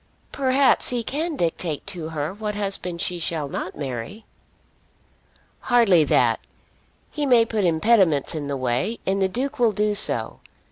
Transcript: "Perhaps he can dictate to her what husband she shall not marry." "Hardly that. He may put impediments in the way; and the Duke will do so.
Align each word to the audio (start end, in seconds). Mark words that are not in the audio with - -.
"Perhaps 0.31 0.89
he 0.89 1.03
can 1.03 1.35
dictate 1.35 1.85
to 1.85 2.09
her 2.09 2.33
what 2.33 2.55
husband 2.55 3.01
she 3.01 3.19
shall 3.19 3.47
not 3.47 3.77
marry." 3.77 4.25
"Hardly 5.59 6.03
that. 6.05 6.39
He 7.11 7.27
may 7.27 7.45
put 7.45 7.65
impediments 7.65 8.33
in 8.33 8.47
the 8.47 8.57
way; 8.57 8.97
and 9.05 9.21
the 9.21 9.29
Duke 9.29 9.59
will 9.59 9.71
do 9.73 9.93
so. 9.93 10.39